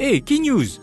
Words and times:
Hey, 0.00 0.22
Key 0.22 0.38
News 0.38 0.78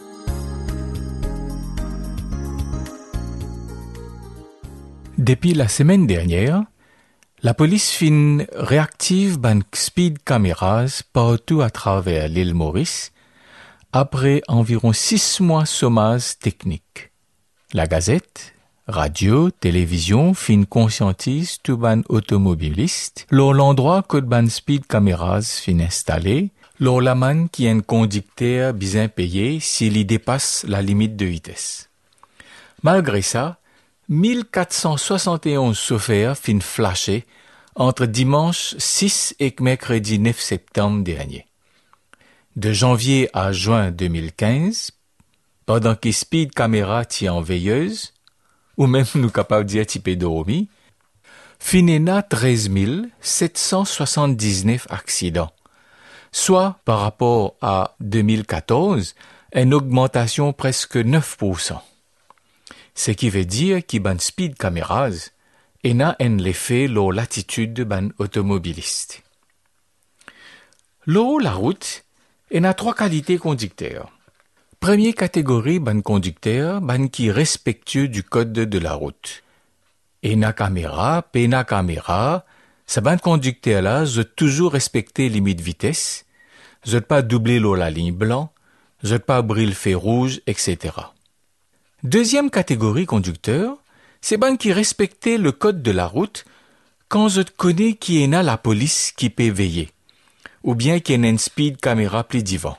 Depuis 5.17 5.53
la 5.53 5.69
semaine 5.69 6.05
dernière, 6.05 6.65
la 7.41 7.53
police 7.53 7.91
fin 7.91 8.39
réactive 8.53 9.39
ban 9.39 9.59
speed 9.73 10.21
cameras 10.21 11.01
partout 11.13 11.61
à 11.61 11.69
travers 11.69 12.27
l'île 12.27 12.53
Maurice 12.53 13.13
après 13.93 14.41
environ 14.49 14.91
six 14.91 15.39
mois 15.39 15.65
sommages 15.65 16.37
techniques. 16.37 17.13
La 17.71 17.87
gazette, 17.87 18.53
radio, 18.85 19.49
télévision 19.49 20.33
fin 20.33 20.65
conscientise 20.65 21.59
tout 21.63 21.77
ban 21.77 22.01
automobiliste 22.09 23.27
l'endroit 23.31 24.03
que 24.03 24.17
ban 24.17 24.49
speed 24.49 24.85
cameras 24.87 25.61
fin 25.63 25.79
installé 25.79 26.51
lors 26.79 27.01
la 27.01 27.15
man 27.15 27.49
qui 27.49 27.65
est 27.65 27.71
un 27.71 27.79
conducteur 27.79 28.73
bien 28.73 29.07
payé 29.07 29.59
s'il 29.59 29.97
y 29.97 30.05
dépasse 30.05 30.65
la 30.67 30.81
limite 30.81 31.15
de 31.15 31.25
vitesse. 31.25 31.89
Malgré 32.83 33.21
ça, 33.21 33.59
1471 34.09 35.77
chauffeurs 35.77 36.37
fin 36.37 36.59
flashés 36.59 37.25
entre 37.75 38.05
dimanche 38.05 38.75
6 38.77 39.35
et 39.39 39.53
mercredi 39.59 40.19
9 40.19 40.39
septembre 40.39 41.03
dernier. 41.03 41.45
De 42.55 42.71
janvier 42.71 43.29
à 43.33 43.51
juin 43.51 43.91
2015, 43.91 44.91
pendant 45.65 45.95
que 45.95 46.11
Speed 46.11 46.53
Camera 46.53 47.03
tient 47.03 47.33
en 47.33 47.41
veilleuse, 47.41 48.13
ou 48.77 48.87
même 48.87 49.05
nous 49.15 49.29
capables 49.29 49.65
d'y 49.65 49.83
typé 49.85 50.15
dormi, 50.15 50.69
finena 51.59 52.21
13 52.21 52.69
779 53.19 54.87
accidents, 54.89 55.51
soit 56.35 56.79
par 56.83 56.99
rapport 56.99 57.55
à 57.61 57.95
2014, 58.01 59.15
une 59.53 59.73
augmentation 59.73 60.51
presque 60.51 60.97
9%. 60.97 61.79
Ce 62.93 63.11
qui 63.11 63.29
veut 63.29 63.45
dire 63.45 63.85
que 63.85 63.99
ban 63.99 64.19
speed 64.19 64.57
cameras 64.57 65.31
ena 65.85 66.17
en 66.21 66.35
l'effet 66.35 66.87
leur 66.89 67.13
latitude 67.13 67.81
ban 67.83 68.09
automobiliste. 68.19 69.23
L'eau 71.05 71.39
la 71.39 71.53
route 71.53 72.03
en 72.53 72.65
a 72.65 72.73
trois 72.73 72.93
qualités 72.93 73.37
conducteurs. 73.37 74.11
Première 74.81 75.15
catégorie 75.15 75.79
ban 75.79 76.01
conducteur 76.01 76.81
ban 76.81 77.07
qui 77.07 77.31
respectueux 77.31 78.09
du 78.09 78.23
code 78.23 78.51
de 78.51 78.79
la 78.79 78.93
route. 78.93 79.41
Ena 80.21 80.51
caméra, 80.51 81.21
pena 81.21 81.63
caméra, 81.63 82.43
sa 82.87 83.01
ban 83.01 83.17
conducteur 83.17 83.81
là, 83.81 84.05
je 84.05 84.21
toujours 84.21 84.73
respecter 84.73 85.29
limite 85.29 85.61
vitesse, 85.61 86.25
je 86.85 86.97
pas 86.99 87.21
doubler 87.21 87.59
l'eau 87.59 87.75
la 87.75 87.89
ligne 87.89 88.13
blanc, 88.13 88.51
je 89.03 89.15
pas 89.17 89.41
briller 89.41 89.67
le 89.67 89.73
feu 89.73 89.95
rouge, 89.95 90.41
etc. 90.47 90.93
Deuxième 92.03 92.49
catégorie 92.49 93.05
conducteur, 93.05 93.77
c'est 94.21 94.37
ban 94.37 94.55
qui 94.55 94.71
respectait 94.71 95.37
le 95.37 95.51
code 95.51 95.81
de 95.81 95.91
la 95.91 96.07
route 96.07 96.45
quand 97.07 97.29
je 97.29 97.41
connais 97.41 97.93
qui 97.93 98.23
est 98.23 98.27
la 98.27 98.57
police 98.57 99.11
qui 99.15 99.29
peut 99.29 99.49
veiller, 99.49 99.89
ou 100.63 100.75
bien 100.75 100.99
qui 100.99 101.13
est 101.13 101.15
une 101.15 101.37
speed 101.37 101.77
caméra 101.77 102.23
plus 102.23 102.43
divan. 102.43 102.77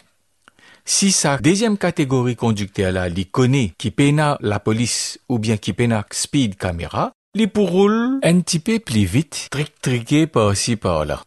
Si 0.84 1.10
sa 1.10 1.38
deuxième 1.38 1.78
catégorie 1.78 2.36
conducteur 2.36 2.92
là, 2.92 3.08
li 3.08 3.26
connaît 3.26 3.72
qui 3.76 3.90
pena 3.90 4.38
la 4.40 4.60
police 4.60 5.18
ou 5.28 5.40
bien 5.40 5.56
qui 5.56 5.72
pena 5.72 6.06
speed 6.12 6.56
caméra, 6.56 7.12
li 7.36 7.46
pour 7.46 7.70
roule 7.70 8.18
un 8.22 8.40
petit 8.40 8.60
plus 8.60 9.04
vite, 9.04 9.48
trick 9.50 9.78
triqué 9.82 10.26
par-ci 10.26 10.76
par-là. 10.76 11.22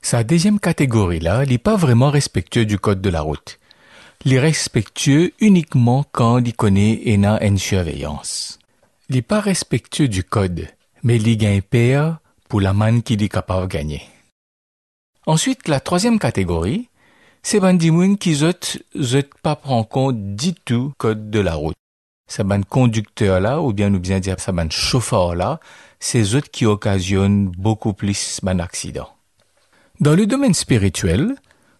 Sa 0.00 0.24
deuxième 0.24 0.58
catégorie 0.58 1.20
là, 1.20 1.44
li 1.44 1.58
pas 1.58 1.76
vraiment 1.76 2.10
respectueux 2.10 2.64
du 2.64 2.78
code 2.78 3.02
de 3.02 3.10
la 3.10 3.20
route. 3.20 3.58
Li 4.24 4.38
respectueux 4.38 5.32
uniquement 5.40 6.06
quand 6.10 6.38
il 6.38 6.54
connaît 6.54 7.02
ena 7.04 7.44
une 7.44 7.58
surveillance. 7.58 8.58
Li 9.10 9.20
pas 9.20 9.40
respectueux 9.40 10.08
du 10.08 10.24
code, 10.24 10.66
mais 11.02 11.18
li 11.18 11.36
gagne 11.36 11.60
père 11.60 12.18
pour 12.48 12.62
la 12.62 12.72
man 12.72 13.02
qui 13.02 13.14
est 13.14 13.28
capable 13.28 13.68
de 13.68 13.74
gagner. 13.74 14.02
Ensuite, 15.26 15.68
la 15.68 15.80
troisième 15.80 16.18
catégorie, 16.18 16.88
c'est 17.42 17.60
bandimoun 17.60 18.16
qui 18.16 18.34
zot 18.34 19.28
pas 19.42 19.56
prend 19.56 19.84
compte 19.84 20.34
du 20.34 20.54
tout 20.54 20.94
code 20.96 21.28
de 21.30 21.40
la 21.40 21.56
route. 21.56 21.76
Ça 22.32 22.44
ban 22.44 22.62
conducteur 22.62 23.40
là, 23.40 23.60
ou 23.60 23.74
bien 23.74 23.90
nous 23.90 24.00
bien 24.00 24.18
dire 24.18 24.40
ça 24.40 24.52
ban 24.52 24.70
chauffeur 24.70 25.34
là, 25.34 25.60
c'est 26.00 26.34
eux 26.34 26.40
qui 26.40 26.64
occasionnent 26.64 27.48
beaucoup 27.48 27.92
plus 27.92 28.40
ban 28.42 28.58
accident. 28.58 29.10
Dans 30.00 30.14
le 30.14 30.24
domaine 30.24 30.54
spirituel, 30.54 31.34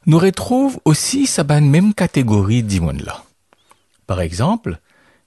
nous 0.05 0.19
retrouvons 0.19 0.79
aussi 0.85 1.27
sa 1.27 1.43
même 1.43 1.95
catégorie 1.95 2.63
d'imoun 2.63 3.01
là. 3.03 3.25
Par 4.07 4.21
exemple, 4.21 4.77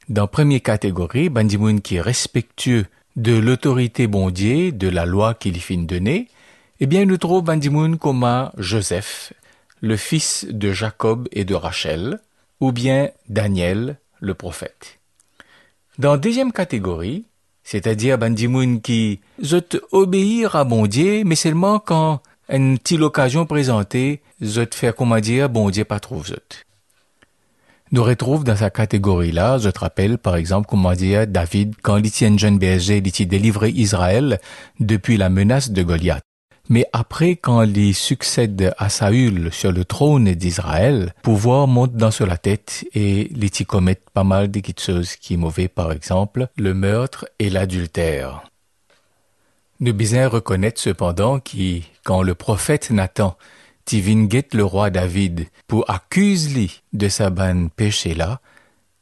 dans 0.09 0.27
première 0.27 0.61
catégorie, 0.61 1.29
bandimoun 1.29 1.81
qui 1.81 1.95
est 1.95 2.01
respectueux 2.01 2.85
de 3.15 3.35
l'autorité 3.35 4.05
bondier, 4.05 4.71
de 4.71 4.89
la 4.89 5.07
loi 5.07 5.33
qu'il 5.33 5.59
fin 5.59 5.77
donner, 5.77 6.27
eh 6.79 6.85
bien, 6.85 7.03
nous 7.05 7.17
trouvons 7.17 7.41
bandimoun 7.41 7.97
comme 7.97 8.51
Joseph, 8.59 9.33
le 9.81 9.97
fils 9.97 10.45
de 10.47 10.71
Jacob 10.71 11.27
et 11.31 11.45
de 11.45 11.55
Rachel, 11.55 12.19
ou 12.59 12.71
bien 12.71 13.09
Daniel, 13.27 13.97
le 14.19 14.35
prophète. 14.35 14.94
Dans 15.97 16.17
deuxième 16.17 16.51
catégorie, 16.51 17.23
c'est-à-dire 17.63 18.17
bandimoun 18.17 18.81
qui 18.81 19.21
zot 19.41 19.79
obéir 19.93 20.57
à 20.57 20.65
bon 20.65 20.87
Dieu, 20.87 21.23
mais 21.25 21.35
seulement 21.35 21.79
quand 21.79 22.19
une 22.49 22.77
petite 22.77 22.99
occasion 22.99 23.45
présentée, 23.45 24.21
zot 24.43 24.73
faire 24.73 24.93
comment 24.93 25.21
dire 25.21 25.47
bon 25.47 25.69
Dieu 25.69 25.85
pas 25.85 26.01
trouve 26.01 26.27
zot. 26.27 26.35
Nous 27.93 28.03
retrouve 28.03 28.43
dans 28.43 28.57
sa 28.57 28.69
catégorie-là, 28.69 29.57
je 29.57 29.69
te 29.69 29.79
rappelle 29.79 30.17
par 30.17 30.35
exemple 30.35 30.67
comment 30.69 30.93
dire 30.93 31.27
David 31.27 31.75
quand 31.81 31.95
il 31.95 32.11
tient 32.11 32.37
jeune 32.37 32.57
berger, 32.57 33.01
il 33.03 33.27
délivré 33.27 33.69
Israël 33.69 34.41
depuis 34.81 35.15
la 35.15 35.29
menace 35.29 35.71
de 35.71 35.81
Goliath. 35.81 36.23
Mais 36.67 36.85
après, 36.93 37.35
quand 37.35 37.63
il 37.63 37.93
succède 37.93 38.73
à 38.77 38.89
Saül 38.89 39.51
sur 39.53 39.71
le 39.71 39.85
trône 39.85 40.33
d'Israël, 40.33 41.13
pouvoir 41.21 41.67
monte 41.67 41.93
dans 41.93 42.11
sur 42.11 42.25
la 42.25 42.37
tête 42.37 42.85
et 42.93 43.31
il 43.31 43.65
commet 43.65 43.99
pas 44.13 44.23
mal 44.23 44.49
de 44.49 44.59
petites 44.59 44.81
choses 44.81 45.15
qui 45.15 45.37
mauvais, 45.37 45.67
par 45.67 45.91
exemple, 45.91 46.47
le 46.57 46.73
meurtre 46.73 47.27
et 47.37 47.49
l'adultère. 47.49 48.43
Nous 49.79 49.93
bien 49.93 50.27
reconnaître 50.27 50.81
cependant 50.81 51.39
qui, 51.39 51.85
quand 52.03 52.23
le 52.23 52.33
prophète 52.33 52.89
Nathan 52.89 53.37
guette 53.87 54.53
le 54.53 54.65
roi 54.65 54.89
David 54.89 55.47
pour 55.67 55.89
accuser-lui 55.89 56.81
de 56.93 57.07
sa 57.07 57.29
ban 57.29 57.67
péché 57.67 58.15
là, 58.15 58.39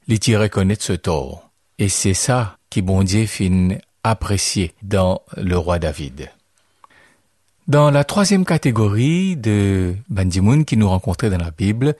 il 0.08 0.20
t'y 0.20 0.36
reconnaître 0.36 0.84
ce 0.84 0.94
tort. 0.94 1.50
Et 1.80 1.90
c'est 1.90 2.14
ça 2.14 2.58
qui 2.70 2.82
bon 2.82 3.04
Dieu 3.04 3.26
fin 3.26 3.70
apprécié 4.04 4.74
dans 4.82 5.22
le 5.38 5.58
roi 5.58 5.80
David. 5.80 6.30
Dans 7.70 7.92
la 7.92 8.04
troisième 8.04 8.44
catégorie 8.44 9.38
de 9.38 9.96
bandimoun 10.10 10.66
qui 10.66 10.76
nous 10.76 10.90
rencontrait 10.90 11.30
dans 11.30 11.38
la 11.38 11.52
Bible, 11.52 11.96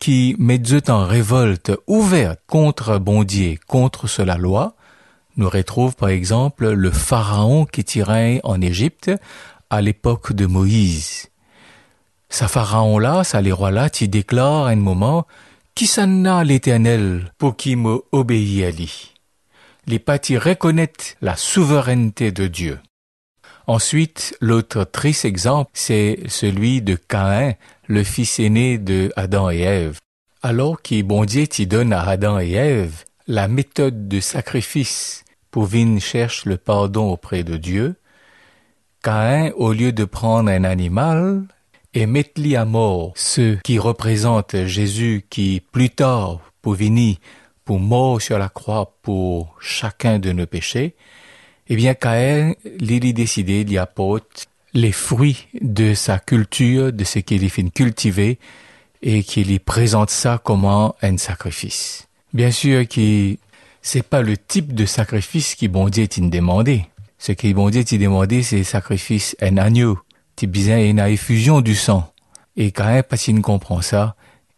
qui 0.00 0.34
mettent 0.40 0.90
en 0.90 1.06
révolte 1.06 1.70
ouverte 1.86 2.40
contre 2.48 2.98
Bondier, 2.98 3.60
contre 3.68 4.08
la 4.24 4.36
loi, 4.36 4.74
nous 5.36 5.48
retrouve 5.48 5.94
par 5.94 6.08
exemple 6.08 6.70
le 6.72 6.90
pharaon 6.90 7.66
qui 7.66 7.84
tirait 7.84 8.40
en 8.42 8.60
Égypte 8.60 9.12
à 9.70 9.80
l'époque 9.80 10.32
de 10.32 10.46
Moïse. 10.46 11.28
Sa 12.28 12.48
pharaon-là, 12.48 13.22
ça 13.22 13.40
les 13.40 13.52
rois-là, 13.52 13.90
qui 13.90 14.08
déclare 14.08 14.66
à 14.66 14.70
un 14.70 14.76
moment, 14.76 15.24
qui 15.76 15.86
s'en 15.86 16.24
a 16.24 16.42
l'éternel 16.42 17.32
pour 17.38 17.56
qui 17.56 17.76
me 17.76 18.02
obéit 18.10 18.64
à 18.64 18.70
lui. 18.72 19.14
Les 19.86 20.00
pâtis 20.00 20.36
reconnaissent 20.36 21.16
la 21.22 21.36
souveraineté 21.36 22.32
de 22.32 22.48
Dieu. 22.48 22.80
Ensuite, 23.68 24.36
l'autre 24.40 24.84
triste 24.84 25.24
exemple, 25.24 25.70
c'est 25.74 26.20
celui 26.28 26.82
de 26.82 26.94
Caïn, 26.94 27.54
le 27.88 28.04
fils 28.04 28.38
aîné 28.38 28.78
de 28.78 29.12
Adam 29.16 29.50
et 29.50 29.60
Ève. 29.60 29.98
Alors 30.42 30.82
qu'il 30.82 31.02
bon 31.02 31.24
Dieu 31.24 31.46
donne 31.66 31.92
à 31.92 32.02
Adam 32.02 32.38
et 32.38 32.52
Ève 32.52 33.04
la 33.26 33.48
méthode 33.48 34.06
de 34.06 34.20
sacrifice 34.20 35.24
pour 35.50 35.64
venir 35.64 36.00
chercher 36.00 36.48
le 36.48 36.58
pardon 36.58 37.10
auprès 37.10 37.42
de 37.42 37.56
Dieu, 37.56 37.96
Caïn, 39.02 39.50
au 39.56 39.72
lieu 39.72 39.90
de 39.90 40.04
prendre 40.04 40.48
un 40.48 40.62
animal 40.62 41.42
et 41.92 42.06
mettre 42.06 42.40
lui 42.40 42.54
à 42.54 42.64
mort 42.64 43.14
ceux 43.16 43.58
qui 43.64 43.80
représentent 43.80 44.66
Jésus 44.66 45.24
qui, 45.28 45.60
plus 45.72 45.90
tard, 45.90 46.40
pour 46.62 46.74
venir, 46.74 47.16
pour 47.64 47.80
mort 47.80 48.22
sur 48.22 48.38
la 48.38 48.48
croix 48.48 48.96
pour 49.02 49.56
chacun 49.60 50.20
de 50.20 50.30
nos 50.30 50.46
péchés, 50.46 50.94
eh 51.68 51.76
bien, 51.76 51.94
Caïn, 51.94 52.54
il 52.80 53.14
décidé 53.14 53.64
d'y 53.64 53.78
apporter 53.78 54.44
les 54.72 54.92
fruits 54.92 55.48
de 55.60 55.94
sa 55.94 56.18
culture, 56.18 56.92
de 56.92 57.04
ce 57.04 57.18
qu'il 57.20 57.48
fin 57.50 57.68
cultiver, 57.68 58.38
et 59.02 59.22
qu'il 59.22 59.50
y 59.50 59.58
présente 59.58 60.10
ça 60.10 60.40
comme 60.42 60.64
un 60.64 61.16
sacrifice. 61.16 62.06
Bien 62.32 62.50
sûr 62.50 62.86
que 62.86 63.36
c'est 63.82 64.02
pas 64.02 64.22
le 64.22 64.36
type 64.36 64.74
de 64.74 64.84
sacrifice 64.84 65.54
qui 65.54 65.68
bon 65.68 65.88
Dieu 65.88 66.06
t'a 66.06 66.20
demandé. 66.20 66.86
Ce 67.18 67.32
qui 67.32 67.54
bon 67.54 67.70
Dieu 67.70 67.84
t'a 67.84 67.96
demandé, 67.96 68.42
c'est 68.42 68.64
sacrifice 68.64 69.36
un 69.40 69.56
agneau. 69.56 69.98
T'as 70.36 70.46
besoin 70.46 70.78
une 70.78 70.98
effusion 70.98 71.62
du 71.62 71.74
sang. 71.74 72.12
Et 72.56 72.72
Caïn, 72.72 73.02
parce 73.02 73.22
qu'il 73.22 73.40
comprend 73.40 73.80
ça, 73.80 74.16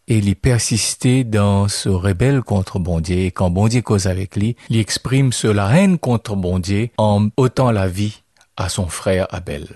et 0.09 0.19
il 0.19 0.35
persistait 0.35 1.23
dans 1.23 1.69
ce 1.69 1.89
rebelle 1.89 2.43
contre 2.43 2.79
bon 2.79 3.01
Dieu. 3.01 3.19
Et 3.19 3.31
quand 3.31 3.51
bon 3.51 3.69
Dieu 3.69 3.83
cause 3.83 4.07
avec 4.07 4.37
lui, 4.37 4.57
il 4.71 4.79
exprime 4.79 5.31
la 5.45 5.77
haine 5.77 5.99
contre 5.99 6.35
bon 6.35 6.59
Dieu 6.59 6.89
en 6.97 7.29
ôtant 7.37 7.71
la 7.71 7.87
vie 7.87 8.23
à 8.57 8.69
son 8.69 8.87
frère 8.87 9.27
Abel. 9.31 9.67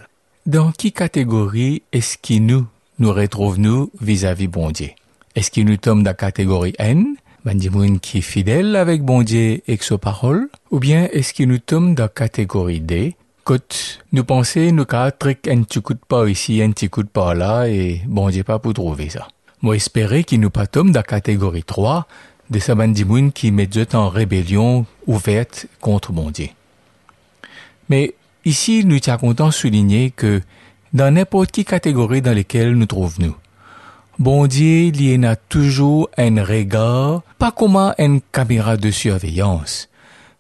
Dans 0.47 0.73
qui 0.73 0.91
catégorie 0.93 1.83
est-ce 1.93 2.17
qu'il 2.19 2.47
nous, 2.47 2.67
nous 2.99 3.13
retrouve-nous 3.13 3.91
vis-à-vis 4.01 4.49
bon 4.49 4.71
Dieu? 4.71 4.91
Est-ce 5.37 5.51
qu'il 5.51 5.67
nous 5.67 5.77
tombe 5.77 6.03
dans 6.03 6.11
la 6.11 6.15
catégorie 6.15 6.75
haine? 6.79 7.15
Ben, 7.45 7.59
qui 8.01 8.19
est 8.19 8.21
fidèle 8.21 8.77
avec 8.77 9.03
bon 9.03 9.23
Dieu 9.23 9.63
et 9.67 9.77
sa 9.81 9.99
parole? 9.99 10.49
Ou 10.71 10.79
bien 10.79 11.09
est-ce 11.13 11.35
qu'il 11.35 11.49
nous 11.49 11.59
tombe 11.59 11.95
dans 11.95 12.05
la 12.05 12.09
catégorie 12.09 12.81
D? 12.81 13.17
Quand 13.45 13.99
nous 14.13 14.23
pensons, 14.23 14.71
nous 14.73 14.85
quatre, 14.85 15.29
un 15.49 15.63
petit 15.63 15.83
coup 15.83 15.95
pas 15.97 16.29
ici, 16.29 16.63
un 16.63 16.71
petit 16.71 16.89
pas 16.89 17.35
là, 17.35 17.67
et 17.67 18.01
bon 18.07 18.31
Dieu 18.31 18.45
pas 18.45 18.61
pour 18.61 18.75
trouver 18.75 19.09
ça? 19.09 19.27
Moi, 19.63 19.77
espérer 19.77 20.25
qu'il 20.25 20.41
nous 20.41 20.51
pas 20.51 20.67
tombe 20.67 20.91
dans 20.91 21.01
la 21.01 21.05
catégorie 21.05 21.63
3 21.63 22.07
de 22.51 22.59
sa 22.59 22.75
bandimoun 22.75 23.33
qui 23.33 23.53
met 23.53 23.69
en 23.95 24.09
rébellion 24.09 24.87
ouverte 25.07 25.67
contre 25.81 26.13
Dieu. 26.31 26.49
Mais 27.89 28.15
ici, 28.45 28.85
nous 28.85 28.99
tient 28.99 29.19
content 29.19 29.53
souligner 29.53 30.11
que 30.11 30.43
dans 30.93 31.15
n'importe 31.15 31.53
quelle 31.53 31.65
catégorie 31.65 32.23
dans 32.23 32.35
laquelle 32.35 32.75
nous 32.75 32.87
trouvons-nous, 32.87 33.37
bon 34.19 34.47
Dieu, 34.47 34.87
il 34.87 35.01
y 35.01 35.25
a 35.25 35.37
toujours 35.37 36.11
un 36.19 36.43
regard, 36.45 37.23
pas 37.39 37.53
comme 37.53 37.77
une 37.99 38.21
caméra 38.21 38.77
de 38.77 38.91
surveillance, 38.91 39.89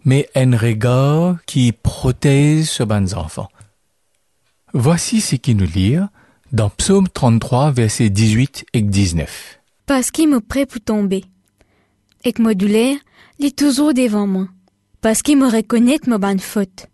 mais 0.04 0.28
un 0.34 0.56
regard 0.56 1.36
qui 1.46 1.72
protège 1.72 2.64
ce 2.64 2.82
bon 2.82 3.12
enfant. 3.14 3.48
Voici 4.74 5.20
ce 5.20 5.36
qu'il 5.36 5.58
nous 5.58 5.66
lit 5.66 5.98
dans 6.52 6.68
Psaume 6.68 7.08
33, 7.08 7.72
versets 7.72 8.10
18 8.10 8.66
et 8.74 8.82
19. 8.82 9.60
Parce 9.86 10.10
qu'il 10.10 10.28
me 10.28 10.40
prêt 10.40 10.66
pour 10.66 10.80
tomber. 10.80 11.24
Et 12.24 12.32
que 12.32 12.42
modulaire, 12.42 12.96
il 13.38 13.46
est 13.46 13.58
toujours 13.58 13.94
devant 13.94 14.26
moi. 14.26 14.48
Parce 15.00 15.22
qu'il 15.22 15.38
me 15.38 15.50
reconnaît 15.50 15.98
ma 16.06 16.18
bonne 16.18 16.38
faute. 16.38 16.86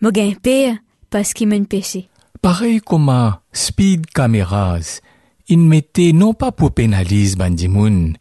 Me 0.00 0.10
gain 0.10 0.32
père, 0.40 0.76
parce 1.10 1.32
qu'il 1.32 1.48
m'a 1.48 1.58
péché. 1.60 2.08
Pareil 2.42 2.80
comme 2.80 3.08
à 3.08 3.42
Speed 3.52 4.06
Cameras, 4.06 5.00
il 5.48 5.58
mettait 5.58 6.12
non 6.12 6.34
pas 6.34 6.52
pour 6.52 6.72
pénaliser 6.72 7.36
Bandimoun, 7.36 8.16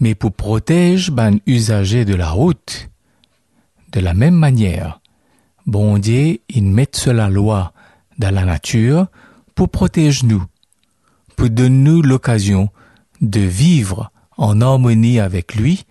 mais 0.00 0.14
pour 0.14 0.32
protéger 0.32 1.12
ban 1.12 1.36
usager 1.46 2.04
de 2.04 2.14
la 2.14 2.30
route. 2.30 2.88
De 3.92 4.00
la 4.00 4.14
même 4.14 4.34
manière, 4.34 5.00
bon 5.66 5.98
Dieu, 5.98 6.38
il 6.48 6.64
met 6.64 6.88
la 7.06 7.28
loi 7.28 7.72
dans 8.18 8.34
la 8.34 8.44
nature 8.44 9.06
pour 9.58 9.70
protéger 9.70 10.24
nous, 10.24 10.44
pour 11.34 11.50
donner 11.50 11.90
nous 11.90 12.00
l'occasion 12.00 12.68
de 13.20 13.40
vivre 13.40 14.12
en 14.36 14.60
harmonie 14.60 15.18
avec 15.18 15.56
lui, 15.56 15.84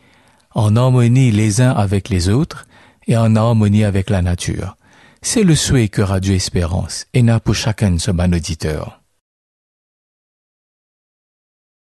en 0.56 0.78
harmonie 0.78 1.32
les 1.32 1.60
uns 1.60 1.72
avec 1.72 2.08
les 2.08 2.30
autres 2.30 2.66
et 3.08 3.18
en 3.18 3.36
harmonie 3.36 3.84
avec 3.84 4.10
la 4.10 4.22
nature. 4.22 4.78
C'est 5.22 5.44
le 5.44 5.54
souhait 5.54 5.90
que 5.90 6.02
Radio 6.02 6.34
Espérance 6.34 7.08
et 7.14 7.22
n'a 7.22 7.42
pour 7.42 7.56
chacun 7.56 7.98
ce 7.98 8.10
bon 8.12 8.34
auditeur. 8.34 8.97